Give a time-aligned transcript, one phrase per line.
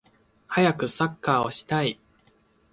[0.47, 1.99] はやくサッカーをしたい